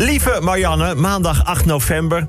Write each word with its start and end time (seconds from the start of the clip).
Lieve 0.00 0.38
Marianne, 0.42 0.94
maandag 0.94 1.44
8 1.44 1.64
november. 1.64 2.26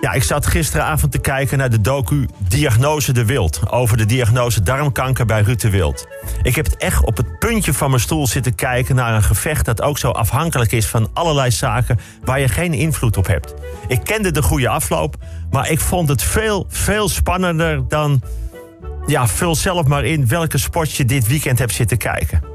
Ja, 0.00 0.12
ik 0.12 0.22
zat 0.22 0.46
gisteravond 0.46 1.12
te 1.12 1.18
kijken 1.18 1.58
naar 1.58 1.70
de 1.70 1.80
docu 1.80 2.28
Diagnose 2.48 3.12
de 3.12 3.24
Wild. 3.24 3.70
Over 3.70 3.96
de 3.96 4.06
diagnose 4.06 4.62
darmkanker 4.62 5.26
bij 5.26 5.42
Ruud 5.42 5.60
de 5.60 5.70
Wild. 5.70 6.06
Ik 6.42 6.54
heb 6.54 6.64
het 6.64 6.76
echt 6.76 7.04
op 7.04 7.16
het 7.16 7.38
puntje 7.38 7.72
van 7.72 7.90
mijn 7.90 8.02
stoel 8.02 8.26
zitten 8.26 8.54
kijken 8.54 8.94
naar 8.94 9.14
een 9.14 9.22
gevecht 9.22 9.64
dat 9.64 9.82
ook 9.82 9.98
zo 9.98 10.10
afhankelijk 10.10 10.72
is 10.72 10.86
van 10.86 11.10
allerlei 11.12 11.50
zaken 11.50 11.98
waar 12.24 12.40
je 12.40 12.48
geen 12.48 12.72
invloed 12.72 13.16
op 13.16 13.26
hebt. 13.26 13.54
Ik 13.88 14.00
kende 14.04 14.30
de 14.30 14.42
goede 14.42 14.68
afloop, 14.68 15.16
maar 15.50 15.70
ik 15.70 15.80
vond 15.80 16.08
het 16.08 16.22
veel, 16.22 16.66
veel 16.68 17.08
spannender 17.08 17.88
dan. 17.88 18.22
Ja, 19.06 19.28
vul 19.28 19.54
zelf 19.54 19.86
maar 19.86 20.04
in 20.04 20.28
welke 20.28 20.58
sport 20.58 20.92
je 20.92 21.04
dit 21.04 21.26
weekend 21.26 21.58
hebt 21.58 21.72
zitten 21.72 21.98
kijken. 21.98 22.52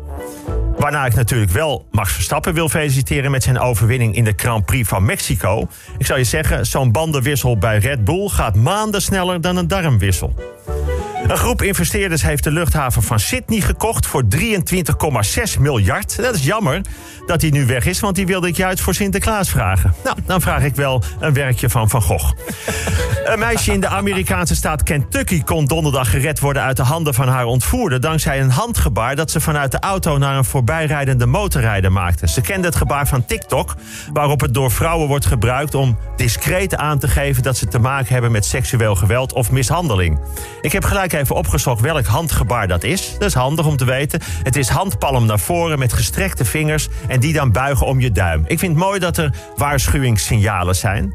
Waarna 0.77 1.05
ik 1.05 1.15
natuurlijk 1.15 1.51
wel 1.51 1.87
Max 1.91 2.13
Verstappen 2.13 2.53
wil 2.53 2.69
feliciteren 2.69 3.31
met 3.31 3.43
zijn 3.43 3.59
overwinning 3.59 4.15
in 4.15 4.23
de 4.23 4.33
Grand 4.35 4.65
Prix 4.65 4.87
van 4.87 5.05
Mexico. 5.05 5.67
Ik 5.97 6.05
zou 6.05 6.19
je 6.19 6.25
zeggen, 6.25 6.65
zo'n 6.65 6.91
bandenwissel 6.91 7.57
bij 7.57 7.77
Red 7.77 8.03
Bull 8.03 8.27
gaat 8.27 8.55
maanden 8.55 9.01
sneller 9.01 9.41
dan 9.41 9.57
een 9.57 9.67
darmwissel. 9.67 10.33
Een 11.27 11.37
groep 11.37 11.61
investeerders 11.61 12.21
heeft 12.21 12.43
de 12.43 12.51
luchthaven 12.51 13.03
van 13.03 13.19
Sydney 13.19 13.61
gekocht 13.61 14.05
voor 14.05 14.23
23,6 14.35 15.59
miljard. 15.59 16.15
Dat 16.21 16.35
is 16.35 16.43
jammer 16.43 16.81
dat 17.25 17.41
hij 17.41 17.49
nu 17.49 17.65
weg 17.65 17.85
is, 17.85 17.99
want 17.99 18.15
die 18.15 18.25
wilde 18.25 18.47
ik 18.47 18.55
juist 18.55 18.81
voor 18.81 18.93
Sinterklaas 18.93 19.49
vragen. 19.49 19.93
Nou, 20.03 20.17
dan 20.25 20.41
vraag 20.41 20.63
ik 20.63 20.75
wel 20.75 21.03
een 21.19 21.33
werkje 21.33 21.69
van 21.69 21.89
Van 21.89 22.01
Gogh. 22.01 22.33
Een 23.25 23.39
meisje 23.39 23.73
in 23.73 23.79
de 23.79 23.87
Amerikaanse 23.87 24.55
staat 24.55 24.83
Kentucky 24.83 25.43
kon 25.43 25.65
donderdag 25.65 26.09
gered 26.09 26.39
worden 26.39 26.61
uit 26.61 26.77
de 26.77 26.83
handen 26.83 27.13
van 27.13 27.27
haar 27.27 27.45
ontvoerder. 27.45 28.01
dankzij 28.01 28.41
een 28.41 28.49
handgebaar 28.49 29.15
dat 29.15 29.31
ze 29.31 29.39
vanuit 29.39 29.71
de 29.71 29.79
auto 29.79 30.17
naar 30.17 30.37
een 30.37 30.45
voorbijrijdende 30.45 31.25
motorrijder 31.25 31.91
maakte. 31.91 32.27
Ze 32.27 32.41
kende 32.41 32.67
het 32.67 32.75
gebaar 32.75 33.07
van 33.07 33.25
TikTok, 33.25 33.75
waarop 34.13 34.41
het 34.41 34.53
door 34.53 34.71
vrouwen 34.71 35.07
wordt 35.07 35.25
gebruikt 35.25 35.75
om 35.75 35.97
discreet 36.15 36.75
aan 36.75 36.99
te 36.99 37.07
geven 37.07 37.43
dat 37.43 37.57
ze 37.57 37.67
te 37.67 37.79
maken 37.79 38.13
hebben 38.13 38.31
met 38.31 38.45
seksueel 38.45 38.95
geweld 38.95 39.33
of 39.33 39.51
mishandeling. 39.51 40.19
Ik 40.61 40.71
heb 40.71 40.83
gelijk 40.83 41.13
even 41.17 41.35
opgezocht 41.35 41.81
welk 41.81 42.05
handgebaar 42.05 42.67
dat 42.67 42.83
is. 42.83 43.11
Dat 43.13 43.27
is 43.27 43.33
handig 43.33 43.65
om 43.65 43.77
te 43.77 43.85
weten. 43.85 44.19
Het 44.43 44.55
is 44.55 44.69
handpalm 44.69 45.25
naar 45.25 45.39
voren 45.39 45.79
met 45.79 45.93
gestrekte 45.93 46.45
vingers 46.45 46.87
en 47.07 47.19
die 47.19 47.33
dan 47.33 47.51
buigen 47.51 47.85
om 47.85 47.99
je 47.99 48.11
duim. 48.11 48.43
Ik 48.47 48.59
vind 48.59 48.71
het 48.71 48.83
mooi 48.83 48.99
dat 48.99 49.17
er 49.17 49.33
waarschuwingssignalen 49.55 50.75
zijn. 50.75 51.13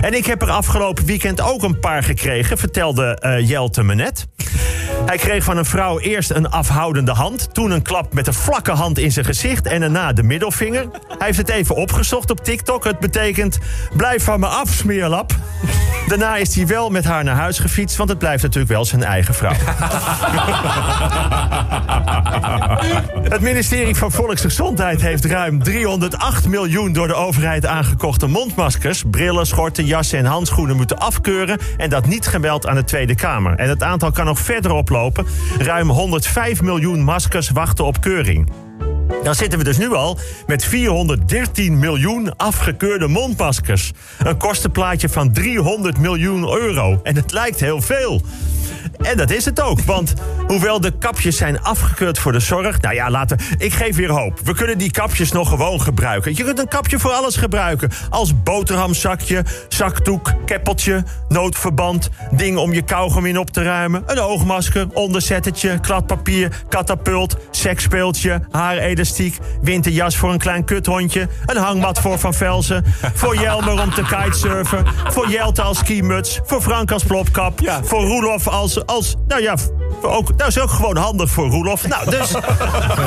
En 0.00 0.14
ik 0.14 0.26
heb 0.26 0.42
er 0.42 0.50
afgelopen 0.50 1.04
weekend 1.04 1.40
ook 1.40 1.62
een 1.62 1.80
paar 1.80 2.02
gekregen, 2.02 2.58
vertelde 2.58 3.22
uh, 3.24 3.48
Jelte 3.48 3.82
me 3.82 3.94
net. 3.94 4.26
Hij 5.06 5.16
kreeg 5.16 5.44
van 5.44 5.56
een 5.56 5.64
vrouw 5.64 5.98
eerst 5.98 6.30
een 6.30 6.50
afhoudende 6.50 7.12
hand, 7.12 7.54
toen 7.54 7.70
een 7.70 7.82
klap 7.82 8.14
met 8.14 8.26
een 8.26 8.34
vlakke 8.34 8.70
hand 8.70 8.98
in 8.98 9.12
zijn 9.12 9.24
gezicht 9.24 9.66
en 9.66 9.80
daarna 9.80 10.12
de 10.12 10.22
middelvinger. 10.22 10.88
Hij 11.08 11.26
heeft 11.26 11.38
het 11.38 11.48
even 11.48 11.74
opgezocht 11.74 12.30
op 12.30 12.44
TikTok. 12.44 12.84
Het 12.84 12.98
betekent: 12.98 13.58
blijf 13.96 14.24
van 14.24 14.40
me 14.40 14.46
af, 14.46 14.68
smeerlap. 14.68 15.34
Daarna 16.06 16.36
is 16.36 16.54
hij 16.54 16.66
wel 16.66 16.90
met 16.90 17.04
haar 17.04 17.24
naar 17.24 17.36
huis 17.36 17.58
gefietst, 17.58 17.96
want 17.96 18.08
het 18.08 18.18
blijft 18.18 18.42
natuurlijk 18.42 18.72
wel 18.72 18.84
zijn 18.84 19.02
eigen 19.02 19.34
vrouw. 19.34 19.52
Het 23.30 23.40
ministerie 23.40 23.94
van 23.94 24.12
Volksgezondheid 24.12 25.00
heeft 25.00 25.24
ruim 25.24 25.62
308 25.62 26.48
miljoen 26.48 26.92
door 26.92 27.06
de 27.06 27.14
overheid 27.14 27.66
aangekochte 27.66 28.26
mondmaskers, 28.26 29.02
brillen, 29.10 29.46
schorten, 29.46 29.84
jassen 29.84 30.18
en 30.18 30.24
handschoenen 30.24 30.76
moeten 30.76 30.98
afkeuren 30.98 31.58
en 31.76 31.90
dat 31.90 32.06
niet 32.06 32.26
gemeld 32.26 32.66
aan 32.66 32.74
de 32.74 32.84
Tweede 32.84 33.14
Kamer. 33.14 33.54
En 33.54 33.68
het 33.68 33.82
aantal 33.82 34.10
kan 34.12 34.24
nog 34.24 34.38
verder 34.38 34.72
Ruim 35.58 35.90
105 35.90 36.62
miljoen 36.62 37.02
maskers 37.02 37.50
wachten 37.50 37.84
op 37.84 38.00
keuring. 38.00 38.69
Dan 39.22 39.34
zitten 39.34 39.58
we 39.58 39.64
dus 39.64 39.78
nu 39.78 39.92
al 39.92 40.18
met 40.46 40.64
413 40.64 41.78
miljoen 41.78 42.36
afgekeurde 42.36 43.08
mondmaskers. 43.08 43.92
Een 44.18 44.36
kostenplaatje 44.36 45.08
van 45.08 45.32
300 45.32 45.98
miljoen 45.98 46.48
euro. 46.48 47.00
En 47.02 47.16
het 47.16 47.32
lijkt 47.32 47.60
heel 47.60 47.80
veel. 47.80 48.22
En 48.98 49.16
dat 49.16 49.30
is 49.30 49.44
het 49.44 49.60
ook, 49.60 49.80
want 49.80 50.14
hoewel 50.46 50.80
de 50.80 50.92
kapjes 50.98 51.36
zijn 51.36 51.62
afgekeurd 51.62 52.18
voor 52.18 52.32
de 52.32 52.40
zorg... 52.40 52.80
nou 52.80 52.94
ja, 52.94 53.10
laten 53.10 53.38
ik 53.58 53.72
geef 53.72 53.96
weer 53.96 54.10
hoop. 54.10 54.40
We 54.44 54.54
kunnen 54.54 54.78
die 54.78 54.90
kapjes 54.90 55.32
nog 55.32 55.48
gewoon 55.48 55.80
gebruiken. 55.80 56.36
Je 56.36 56.44
kunt 56.44 56.58
een 56.58 56.68
kapje 56.68 56.98
voor 56.98 57.10
alles 57.10 57.36
gebruiken. 57.36 57.90
Als 58.10 58.42
boterhamzakje, 58.42 59.44
zakdoek, 59.68 60.32
keppeltje, 60.44 61.04
noodverband... 61.28 62.10
ding 62.30 62.56
om 62.56 62.72
je 62.72 62.82
kauwgom 62.82 63.26
in 63.26 63.38
op 63.38 63.50
te 63.50 63.62
ruimen... 63.62 64.02
een 64.06 64.20
oogmasker, 64.20 64.86
onderzettetje, 64.92 65.80
kladpapier, 65.80 66.62
katapult... 66.68 67.36
seksspeeltje, 67.50 68.42
winterjas 69.62 70.16
voor 70.16 70.32
een 70.32 70.38
klein 70.38 70.64
kuthondje... 70.64 71.28
een 71.46 71.56
hangmat 71.56 71.98
voor 71.98 72.18
Van 72.18 72.34
Velzen, 72.34 72.84
voor 73.14 73.36
Jelmer 73.36 73.80
om 73.80 73.94
te 73.94 74.02
kitesurfen... 74.02 74.84
voor 75.08 75.30
Jelte 75.30 75.62
als 75.62 75.78
skimuts, 75.78 76.40
voor 76.44 76.62
Frank 76.62 76.90
als 76.90 77.04
plopkap... 77.04 77.60
Ja. 77.60 77.80
voor 77.84 78.04
Roelof 78.04 78.48
als 78.48 78.86
als, 78.86 79.16
nou 79.28 79.42
ja, 79.42 79.56
ook, 80.00 80.38
dat 80.38 80.48
is 80.48 80.60
ook 80.60 80.70
gewoon 80.70 80.96
handig 80.96 81.30
voor 81.30 81.48
Roelof. 81.48 81.88
Nou, 81.88 82.10
dus 82.10 82.34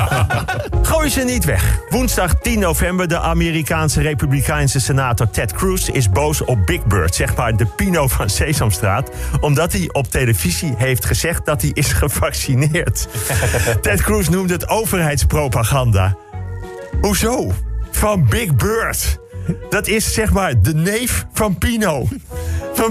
gooi 0.91 1.09
ze 1.09 1.21
niet 1.21 1.45
weg. 1.45 1.79
Woensdag 1.89 2.35
10 2.41 2.59
november, 2.59 3.07
de 3.07 3.19
Amerikaanse 3.19 4.01
Republikeinse 4.01 4.79
senator 4.79 5.29
Ted 5.29 5.53
Cruz 5.53 5.87
is 5.87 6.09
boos 6.09 6.41
op 6.41 6.65
Big 6.65 6.85
Bird, 6.85 7.15
zeg 7.15 7.35
maar 7.35 7.57
de 7.57 7.65
Pino 7.65 8.07
van 8.07 8.29
Sesamstraat, 8.29 9.09
omdat 9.39 9.71
hij 9.71 9.89
op 9.91 10.07
televisie 10.07 10.73
heeft 10.77 11.05
gezegd 11.05 11.45
dat 11.45 11.61
hij 11.61 11.71
is 11.73 11.93
gevaccineerd. 11.93 13.07
Ted 13.81 14.01
Cruz 14.01 14.27
noemde 14.27 14.53
het 14.53 14.67
overheidspropaganda. 14.69 16.15
Hoezo? 17.01 17.53
Van 17.91 18.25
Big 18.29 18.55
Bird. 18.55 19.21
Dat 19.69 19.87
is 19.87 20.13
zeg 20.13 20.31
maar 20.31 20.61
de 20.61 20.73
neef 20.73 21.25
van 21.33 21.57
Pino. 21.57 22.07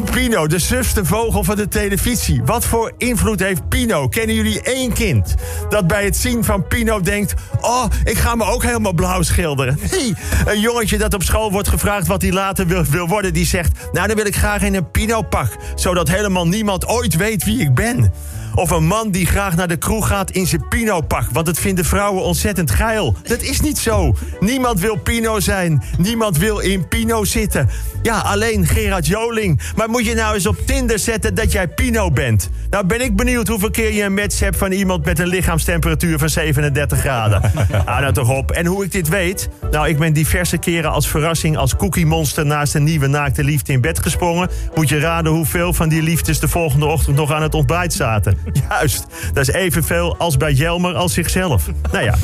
Pino, 0.01 0.47
de 0.47 0.59
sufste 0.59 1.05
vogel 1.05 1.45
van 1.45 1.57
de 1.57 1.69
televisie. 1.69 2.43
Wat 2.45 2.65
voor 2.65 2.93
invloed 2.97 3.41
heeft 3.41 3.69
Pino? 3.69 4.09
Kennen 4.09 4.37
jullie 4.37 4.63
één 4.63 4.93
kind 4.93 5.35
dat 5.69 5.87
bij 5.87 6.05
het 6.05 6.17
zien 6.17 6.45
van 6.45 6.67
Pino 6.67 7.01
denkt... 7.01 7.35
oh, 7.61 7.85
ik 8.05 8.19
ga 8.19 8.35
me 8.35 8.45
ook 8.45 8.63
helemaal 8.63 8.93
blauw 8.93 9.23
schilderen? 9.23 9.79
Nee, 9.91 10.15
een 10.45 10.61
jongetje 10.61 10.99
dat 10.99 11.15
op 11.15 11.23
school 11.23 11.53
wordt 11.53 11.69
gevraagd 11.69 12.07
wat 12.07 12.23
hij 12.23 12.33
later 12.33 12.67
wil, 12.67 12.85
wil 12.85 13.09
worden... 13.09 13.33
die 13.33 13.47
zegt, 13.47 13.73
nou 13.93 14.07
dan 14.07 14.17
wil 14.17 14.27
ik 14.27 14.37
graag 14.37 14.63
in 14.63 14.75
een 14.75 14.91
Pino-pak... 14.91 15.57
zodat 15.75 16.09
helemaal 16.09 16.47
niemand 16.47 16.87
ooit 16.87 17.17
weet 17.17 17.45
wie 17.45 17.61
ik 17.61 17.75
ben. 17.75 18.13
Of 18.55 18.71
een 18.71 18.87
man 18.87 19.11
die 19.11 19.27
graag 19.27 19.57
naar 19.57 19.69
de 19.69 19.77
kroeg 19.77 20.09
gaat 20.09 20.31
in 20.31 20.47
zijn 20.47 20.69
Pino-pak. 20.69 21.27
Want 21.33 21.47
het 21.47 21.59
vinden 21.59 21.85
vrouwen 21.85 22.23
ontzettend 22.23 22.71
geil. 22.71 23.17
Dat 23.23 23.43
is 23.43 23.61
niet 23.61 23.79
zo. 23.79 24.15
Niemand 24.41 24.81
wil 24.81 24.97
Pino 24.97 25.41
zijn. 25.41 25.83
Niemand 25.99 26.39
wil 26.39 26.59
in 26.59 26.89
Pino 26.89 27.25
zitten. 27.25 27.69
Ja, 28.03 28.19
alleen 28.19 28.67
Gerard 28.67 29.07
Joling. 29.07 29.61
Maar 29.77 29.89
moet 29.89 30.07
je 30.07 30.15
nou 30.15 30.35
eens 30.35 30.47
op 30.47 30.57
Tinder 30.67 30.99
zetten 30.99 31.35
dat 31.35 31.53
jij 31.53 31.69
Pino 31.69 32.11
bent? 32.11 32.51
Nou 32.71 32.87
ben 32.87 33.01
ik 33.01 33.17
benieuwd 33.17 33.49
hoeveel 33.49 33.71
keer 33.71 33.93
je 33.93 34.03
een 34.03 34.15
match 34.15 34.41
hebt 34.41 34.57
van 34.57 34.73
iemand 34.73 35.05
met 35.05 35.19
een 35.19 35.27
lichaamstemperatuur 35.27 36.19
van 36.19 36.29
37 36.29 36.99
graden. 36.99 37.43
ah, 37.85 38.01
nou 38.01 38.13
toch 38.13 38.31
op. 38.31 38.51
En 38.51 38.67
hoe 38.67 38.85
ik 38.85 38.93
dit 38.93 39.09
weet? 39.09 39.49
Nou, 39.71 39.89
ik 39.89 39.99
ben 39.99 40.13
diverse 40.13 40.59
keren 40.59 40.91
als 40.91 41.09
verrassing 41.09 41.57
als 41.57 41.77
cookie 41.77 42.07
monster 42.07 42.47
naast 42.47 42.75
een 42.75 42.85
nieuwe 42.85 43.07
naakte 43.07 43.45
liefde 43.45 43.73
in 43.73 43.81
bed 43.81 43.99
gesprongen. 43.99 44.51
Moet 44.75 44.89
je 44.89 44.99
raden 44.99 45.33
hoeveel 45.33 45.73
van 45.73 45.89
die 45.89 46.03
liefdes 46.03 46.41
de 46.41 46.49
volgende 46.49 46.87
ochtend 46.87 47.17
nog 47.17 47.33
aan 47.33 47.43
het 47.43 47.55
ontbijt 47.55 47.93
zaten. 47.93 48.39
Juist, 48.69 49.07
dat 49.33 49.49
is 49.49 49.55
evenveel 49.55 50.17
als 50.17 50.37
bij 50.37 50.53
Jelmer 50.53 50.95
als 50.95 51.13
zichzelf. 51.13 51.69
Nou 51.93 52.05
ja, 52.05 52.15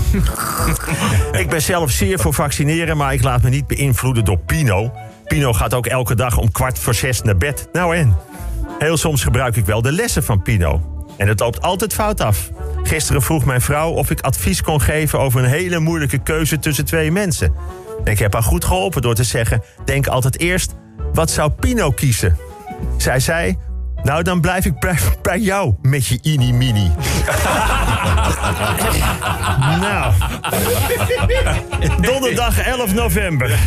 ik 1.40 1.48
ben 1.48 1.62
zelf 1.62 1.90
zeer 1.90 2.18
voor 2.18 2.34
vaccineren, 2.34 2.96
maar 2.96 3.12
ik 3.12 3.22
laat 3.22 3.42
me 3.42 3.48
niet 3.48 3.66
beïnvloeden 3.66 4.24
door 4.24 4.38
Pino. 4.38 4.92
Pino 5.24 5.52
gaat 5.52 5.74
ook 5.74 5.86
elke 5.86 6.14
dag 6.14 6.36
om 6.36 6.52
kwart 6.52 6.78
voor 6.78 6.94
zes 6.94 7.22
naar 7.22 7.36
bed. 7.36 7.68
Nou 7.72 7.96
en? 7.96 8.16
Heel 8.78 8.96
soms 8.96 9.22
gebruik 9.22 9.56
ik 9.56 9.66
wel 9.66 9.82
de 9.82 9.92
lessen 9.92 10.24
van 10.24 10.42
Pino. 10.42 11.04
En 11.16 11.28
het 11.28 11.40
loopt 11.40 11.62
altijd 11.62 11.94
fout 11.94 12.20
af. 12.20 12.50
Gisteren 12.82 13.22
vroeg 13.22 13.44
mijn 13.44 13.60
vrouw 13.60 13.90
of 13.90 14.10
ik 14.10 14.20
advies 14.20 14.62
kon 14.62 14.80
geven 14.80 15.18
over 15.18 15.44
een 15.44 15.50
hele 15.50 15.78
moeilijke 15.78 16.18
keuze 16.18 16.58
tussen 16.58 16.84
twee 16.84 17.12
mensen. 17.12 17.52
ik 18.04 18.18
heb 18.18 18.32
haar 18.32 18.42
goed 18.42 18.64
geholpen 18.64 19.02
door 19.02 19.14
te 19.14 19.24
zeggen: 19.24 19.62
denk 19.84 20.06
altijd 20.06 20.38
eerst, 20.38 20.74
wat 21.12 21.30
zou 21.30 21.50
Pino 21.50 21.90
kiezen? 21.90 22.36
Zij 22.96 23.20
zei: 23.20 23.56
nou, 24.08 24.22
dan 24.22 24.40
blijf 24.40 24.64
ik 24.64 24.78
bij, 24.78 24.98
bij 25.22 25.38
jou 25.38 25.74
met 25.82 26.06
je 26.06 26.18
ini-mini. 26.22 26.90
nou. 29.80 30.12
Donderdag 32.00 32.58
11 32.58 32.94
november. 32.94 33.58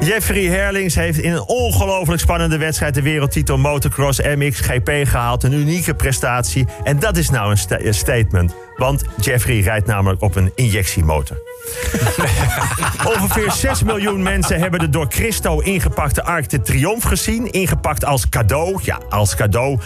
Jeffrey 0.00 0.44
Herlings 0.44 0.94
heeft 0.94 1.18
in 1.18 1.32
een 1.32 1.46
ongelooflijk 1.46 2.20
spannende 2.20 2.58
wedstrijd... 2.58 2.94
de 2.94 3.02
wereldtitel 3.02 3.58
Motocross 3.58 4.20
MXGP 4.20 4.90
gehaald. 5.04 5.44
Een 5.44 5.52
unieke 5.52 5.94
prestatie. 5.94 6.66
En 6.84 6.98
dat 6.98 7.16
is 7.16 7.30
nou 7.30 7.50
een, 7.50 7.86
een 7.86 7.94
statement. 7.94 8.54
Want 8.76 9.04
Jeffrey 9.20 9.60
rijdt 9.60 9.86
namelijk 9.86 10.22
op 10.22 10.36
een 10.36 10.52
injectiemotor. 10.54 11.36
Ongeveer 13.14 13.52
6 13.52 13.82
miljoen 13.82 14.22
mensen 14.22 14.60
hebben 14.60 14.80
de 14.80 14.88
door 14.88 15.06
Christo 15.08 15.60
ingepakte 15.60 16.22
Arc 16.22 16.48
de 16.48 16.60
Triomphe 16.60 17.08
gezien. 17.08 17.50
Ingepakt 17.50 18.04
als 18.04 18.28
cadeau. 18.28 18.78
Ja, 18.82 19.00
als 19.08 19.34
cadeau. 19.34 19.78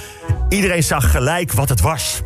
Iedereen 0.49 0.83
zag 0.83 1.11
gelijk 1.11 1.53
wat 1.53 1.69
het 1.69 1.81
was. 1.81 2.23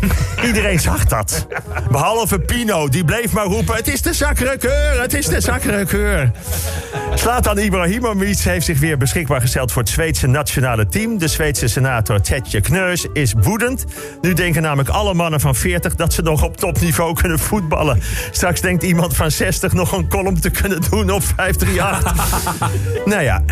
Iedereen 0.46 0.80
zag 0.80 1.04
dat. 1.04 1.46
Behalve 1.90 2.38
Pino, 2.38 2.88
die 2.88 3.04
bleef 3.04 3.32
maar 3.32 3.44
roepen... 3.44 3.74
het 3.74 3.88
is 3.88 4.02
de 4.02 4.14
Sacré-Cœur, 4.14 5.00
het 5.00 5.14
is 5.14 5.26
de 5.26 5.40
Sacré-Cœur. 5.40 6.30
Slatan 7.14 7.58
Ibrahimovic 7.58 8.38
heeft 8.38 8.66
zich 8.66 8.78
weer 8.78 8.98
beschikbaar 8.98 9.40
gesteld... 9.40 9.72
voor 9.72 9.82
het 9.82 9.90
Zweedse 9.90 10.26
nationale 10.26 10.86
team. 10.86 11.18
De 11.18 11.28
Zweedse 11.28 11.68
senator 11.68 12.20
Tetje 12.20 12.60
Kneus 12.60 13.06
is 13.12 13.34
woedend. 13.36 13.84
Nu 14.20 14.32
denken 14.34 14.62
namelijk 14.62 14.88
alle 14.88 15.14
mannen 15.14 15.40
van 15.40 15.54
40... 15.54 15.94
dat 15.94 16.12
ze 16.12 16.22
nog 16.22 16.42
op 16.42 16.56
topniveau 16.56 17.14
kunnen 17.14 17.38
voetballen. 17.38 18.00
Straks 18.30 18.60
denkt 18.60 18.82
iemand 18.82 19.16
van 19.16 19.30
60 19.30 19.72
nog 19.72 19.92
een 19.92 20.08
column 20.08 20.40
te 20.40 20.50
kunnen 20.50 20.80
doen 20.90 21.10
op 21.10 21.22
538. 21.22 23.04
nou 23.04 23.22
ja, 23.22 23.42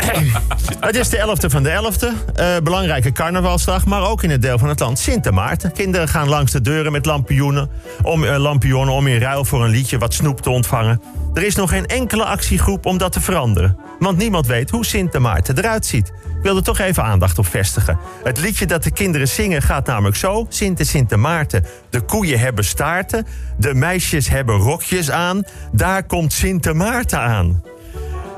het 0.81 0.97
is 0.97 1.09
de 1.09 1.17
11e 1.17 1.47
van 1.47 1.63
de 1.63 1.71
11e. 1.71 2.41
Uh, 2.41 2.47
belangrijke 2.63 3.13
carnavalsdag, 3.13 3.87
maar 3.87 4.03
ook 4.03 4.23
in 4.23 4.31
het 4.31 4.43
deel 4.43 4.59
van 4.59 4.69
het 4.69 4.81
land 4.81 4.99
Sint 4.99 5.31
Maarten. 5.31 5.73
Kinderen 5.73 6.09
gaan 6.09 6.29
langs 6.35 6.53
de 6.53 6.61
deuren 6.61 6.93
met 6.93 7.07
lampioenen 7.07 7.71
om, 8.03 8.25
uh, 8.25 8.91
om 8.91 9.07
in 9.07 9.21
ruil 9.21 9.45
voor 9.45 9.65
een 9.65 9.71
liedje 9.71 9.99
wat 9.99 10.15
snoep 10.15 10.41
te 10.41 10.51
ontvangen. 10.51 11.03
Er 11.35 11.43
is 11.43 11.55
nog 11.55 11.71
geen 11.71 11.87
enkele 11.87 12.25
actiegroep 12.25 12.87
om 12.87 12.99
dat 12.99 13.13
te 13.13 13.21
veranderen. 13.21 13.79
Want 13.99 14.19
niemand 14.19 14.47
weet 14.47 14.71
hoe 14.71 14.85
Sint 14.85 15.19
Maarten 15.19 15.59
eruit 15.59 15.87
ziet. 15.87 16.09
Ik 16.09 16.43
wil 16.43 16.57
er 16.57 16.63
toch 16.63 16.79
even 16.79 17.05
aandacht 17.05 17.39
op 17.39 17.47
vestigen. 17.47 17.99
Het 18.25 18.41
liedje 18.41 18.67
dat 18.67 18.83
de 18.83 18.91
kinderen 18.91 19.29
zingen 19.29 19.63
gaat 19.63 19.87
namelijk 19.87 20.17
zo. 20.17 20.47
Sint 20.49 20.87
Sint 20.87 21.17
Maarten. 21.17 21.65
De 21.91 22.01
koeien 22.01 22.39
hebben 22.39 22.65
staarten. 22.65 23.27
De 23.59 23.75
meisjes 23.75 24.29
hebben 24.29 24.57
rokjes 24.57 25.11
aan. 25.11 25.45
Daar 25.73 26.07
komt 26.07 26.33
Sint 26.33 26.73
Maarten 26.73 27.21
aan. 27.21 27.63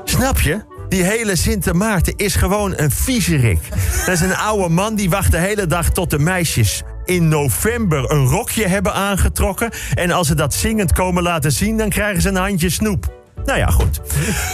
Snap 0.03 0.39
je? 0.39 0.61
Die 0.89 1.03
hele 1.03 1.35
Sint 1.35 1.73
Maarten 1.73 2.13
is 2.15 2.35
gewoon 2.35 2.73
een 2.75 2.91
viezerik. 2.91 3.59
Dat 4.05 4.13
is 4.13 4.21
een 4.21 4.35
oude 4.35 4.69
man 4.69 4.95
die 4.95 5.09
wacht 5.09 5.31
de 5.31 5.37
hele 5.37 5.67
dag 5.67 5.89
tot 5.89 6.09
de 6.09 6.19
meisjes 6.19 6.83
in 7.07 7.27
november 7.27 8.11
een 8.11 8.25
rokje 8.25 8.67
hebben 8.67 8.93
aangetrokken. 8.93 9.69
En 9.93 10.11
als 10.11 10.27
ze 10.27 10.35
dat 10.35 10.53
zingend 10.53 10.93
komen 10.93 11.23
laten 11.23 11.51
zien, 11.51 11.77
dan 11.77 11.89
krijgen 11.89 12.21
ze 12.21 12.29
een 12.29 12.35
handje 12.35 12.69
snoep. 12.69 13.16
Nou 13.45 13.59
ja, 13.59 13.67
goed. 13.67 14.01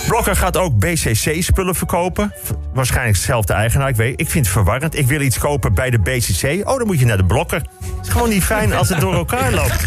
Blokker 0.08 0.36
gaat 0.36 0.58
ook 0.58 0.80
BCC-spullen 0.80 1.76
verkopen. 1.76 2.34
Waarschijnlijk 2.74 3.18
dezelfde 3.18 3.54
eigenaar, 3.54 3.90
ik 3.90 3.96
weet. 3.96 4.20
Ik 4.20 4.30
vind 4.30 4.46
het 4.46 4.54
verwarrend. 4.54 4.98
Ik 4.98 5.08
wil 5.08 5.22
iets 5.22 5.38
kopen 5.38 5.74
bij 5.74 5.90
de 5.90 6.00
BCC. 6.00 6.70
Oh, 6.70 6.78
dan 6.78 6.88
moet 6.88 7.00
je 7.00 7.06
naar 7.06 7.18
de 7.18 7.26
Blokker. 7.26 7.62
Het 7.98 8.08
is 8.08 8.10
gewoon 8.10 8.30
niet 8.30 8.44
fijn 8.44 8.74
als 8.74 8.90
het 8.90 9.00
door 9.00 9.14
elkaar 9.14 9.52
loopt. 9.52 9.86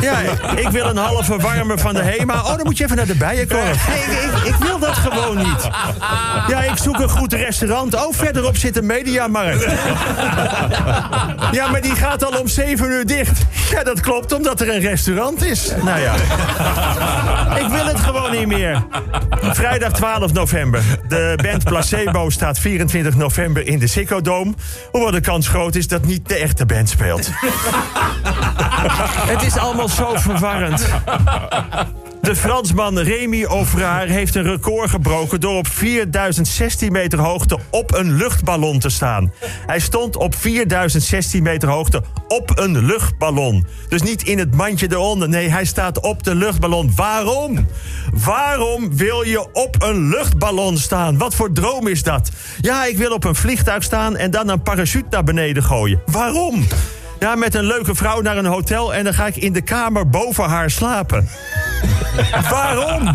Ja, 0.00 0.18
ik 0.56 0.68
wil 0.68 0.86
een 0.86 0.96
halve 0.96 1.36
warme 1.38 1.78
van 1.78 1.94
de 1.94 2.02
HEMA. 2.02 2.34
Oh, 2.34 2.48
dan 2.48 2.60
moet 2.64 2.78
je 2.78 2.84
even 2.84 2.96
naar 2.96 3.06
de 3.06 3.16
Bijenkorf. 3.16 3.88
Nee, 3.88 3.98
ik, 3.98 4.54
ik, 4.54 4.54
wil 4.54 4.78
dat 4.78 4.94
gewoon 4.94 5.36
niet. 5.36 5.68
Ja, 6.48 6.62
ik 6.62 6.76
zoek 6.76 6.98
een 6.98 7.08
goed 7.08 7.32
restaurant. 7.32 7.94
Oh, 7.94 8.14
verderop 8.14 8.56
zit 8.56 8.76
een 8.76 8.86
mediamarkt. 8.86 9.64
Ja, 11.52 11.68
maar 11.70 11.80
die 11.80 11.94
gaat 11.94 12.24
al 12.24 12.40
om 12.40 12.48
7 12.48 12.90
uur 12.90 13.06
dicht. 13.06 13.40
Ja, 13.70 13.82
dat 13.82 14.00
klopt, 14.00 14.32
omdat 14.32 14.60
er 14.60 14.74
een 14.74 14.80
restaurant 14.80 15.44
is. 15.44 15.72
Nou 15.82 16.00
ja. 16.00 16.14
Ik 17.62 17.68
wil 17.68 17.86
het 17.86 18.00
gewoon 18.00 18.30
niet 18.30 18.46
meer. 18.46 18.86
Vrijdag 19.40 19.92
12 19.92 20.32
november. 20.32 20.82
De 21.08 21.38
band 21.42 21.64
Placebo 21.64 22.30
staat 22.30 22.58
24 22.58 23.16
november 23.16 23.66
in 23.66 23.78
de 23.78 23.86
Ziggo 23.86 24.20
Dome. 24.20 24.54
Hoewel 24.90 25.10
de 25.10 25.20
kans 25.20 25.48
groot 25.48 25.74
is 25.74 25.88
dat 25.88 26.04
niet 26.04 26.28
de 26.28 26.34
echte 26.34 26.66
band 26.66 26.88
speelt. 26.88 27.30
Het 29.32 29.42
is 29.42 29.56
allemaal 29.56 29.88
zo 29.88 30.14
verwarrend. 30.14 30.86
De 32.24 32.36
Fransman 32.36 32.98
Remy 32.98 33.44
Ovraar 33.44 34.06
heeft 34.06 34.34
een 34.34 34.42
record 34.42 34.90
gebroken 34.90 35.40
door 35.40 35.56
op 35.56 35.68
4016 35.68 36.92
meter 36.92 37.18
hoogte 37.18 37.58
op 37.70 37.94
een 37.94 38.16
luchtballon 38.16 38.78
te 38.78 38.88
staan. 38.88 39.32
Hij 39.66 39.80
stond 39.80 40.16
op 40.16 40.34
4016 40.34 41.42
meter 41.42 41.68
hoogte 41.68 42.02
op 42.28 42.58
een 42.58 42.84
luchtballon. 42.84 43.66
Dus 43.88 44.02
niet 44.02 44.22
in 44.22 44.38
het 44.38 44.54
mandje 44.54 44.86
eronder. 44.90 45.28
Nee, 45.28 45.48
hij 45.48 45.64
staat 45.64 46.00
op 46.00 46.22
de 46.22 46.34
luchtballon. 46.34 46.92
Waarom? 46.96 47.66
Waarom 48.12 48.96
wil 48.96 49.22
je 49.22 49.52
op 49.52 49.82
een 49.82 50.08
luchtballon 50.08 50.78
staan? 50.78 51.18
Wat 51.18 51.34
voor 51.34 51.52
droom 51.52 51.86
is 51.86 52.02
dat? 52.02 52.30
Ja, 52.60 52.84
ik 52.84 52.96
wil 52.96 53.12
op 53.12 53.24
een 53.24 53.34
vliegtuig 53.34 53.82
staan 53.82 54.16
en 54.16 54.30
dan 54.30 54.48
een 54.48 54.62
parachute 54.62 55.06
naar 55.10 55.24
beneden 55.24 55.62
gooien. 55.62 56.02
Waarom? 56.06 56.64
Ja, 57.24 57.34
met 57.34 57.54
een 57.54 57.64
leuke 57.64 57.94
vrouw 57.94 58.20
naar 58.20 58.36
een 58.36 58.44
hotel 58.44 58.94
en 58.94 59.04
dan 59.04 59.14
ga 59.14 59.26
ik 59.26 59.36
in 59.36 59.52
de 59.52 59.60
kamer 59.60 60.08
boven 60.08 60.44
haar 60.44 60.70
slapen. 60.70 61.28
Waarom? 62.50 63.08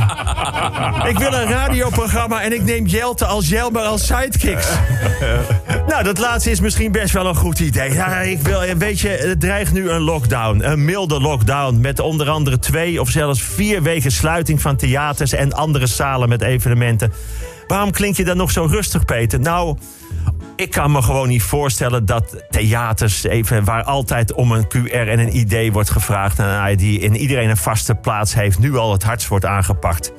Ik 1.08 1.18
wil 1.18 1.34
een 1.34 1.48
radioprogramma 1.48 2.42
en 2.42 2.54
ik 2.54 2.64
neem 2.64 2.86
Jelte 2.86 3.26
als 3.26 3.50
Jelmer 3.50 3.82
als 3.82 4.06
sidekicks. 4.06 4.68
nou, 5.88 6.04
dat 6.04 6.18
laatste 6.18 6.52
is 6.52 6.60
misschien 6.60 6.92
best 6.92 7.14
wel 7.14 7.26
een 7.26 7.36
goed 7.36 7.60
idee. 7.60 7.90
Ik 8.32 8.42
wil, 8.42 8.60
weet 8.78 9.00
je, 9.00 9.10
het 9.10 9.40
dreigt 9.40 9.74
nu 9.74 9.90
een 9.90 10.02
lockdown. 10.02 10.64
Een 10.64 10.86
milde 10.86 11.22
lockdown 11.22 11.80
met 11.80 12.00
onder 12.00 12.30
andere 12.30 12.60
twee 12.60 13.02
of 13.02 13.10
zelfs 13.10 13.42
vier 13.42 13.82
weken 13.84 14.12
sluiting 14.12 14.62
van 14.62 14.76
theaters 14.76 15.34
en 15.34 15.54
andere 15.54 15.88
zalen 15.88 16.30
met 16.30 16.42
evenementen. 16.42 17.14
Waarom 17.68 17.92
klink 17.92 18.16
je 18.16 18.26
dan 18.26 18.38
nog 18.38 18.52
zo 18.52 18.66
rustig, 18.66 19.06
Peter? 19.06 19.40
Nou, 19.40 19.78
ik 20.60 20.72
kan 20.72 20.92
me 20.92 21.02
gewoon 21.02 21.28
niet 21.28 21.44
voorstellen 21.44 22.06
dat 22.06 22.44
theaters, 22.50 23.24
even, 23.24 23.64
waar 23.64 23.84
altijd 23.84 24.34
om 24.34 24.52
een 24.52 24.68
QR 24.68 24.92
en 24.92 25.20
een 25.20 25.36
ID 25.36 25.72
wordt 25.74 25.90
gevraagd 25.90 26.40
en 26.40 26.46
een 26.46 26.80
ID 26.80 27.04
en 27.04 27.16
iedereen 27.16 27.50
een 27.50 27.58
vaste 27.58 27.96
plaats 27.96 28.34
heeft, 28.34 28.60
nu 28.60 28.76
al 28.76 28.92
het 28.92 29.04
hardst 29.04 29.28
wordt 29.28 29.46
aangepakt. 29.46 30.12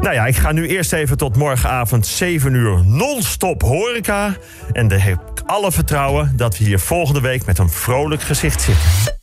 Nou 0.00 0.14
ja, 0.14 0.26
ik 0.26 0.36
ga 0.36 0.52
nu 0.52 0.68
eerst 0.68 0.92
even 0.92 1.16
tot 1.16 1.36
morgenavond 1.36 2.06
7 2.06 2.54
uur 2.54 2.84
non-stop 2.84 3.62
horeca. 3.62 4.36
En 4.72 4.88
dan 4.88 4.98
heb 4.98 5.14
ik 5.14 5.42
alle 5.46 5.72
vertrouwen 5.72 6.32
dat 6.36 6.58
we 6.58 6.64
hier 6.64 6.78
volgende 6.78 7.20
week 7.20 7.46
met 7.46 7.58
een 7.58 7.70
vrolijk 7.70 8.22
gezicht 8.22 8.60
zitten. 8.60 9.19